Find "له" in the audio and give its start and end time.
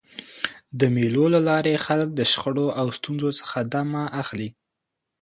1.33-1.39, 2.19-2.25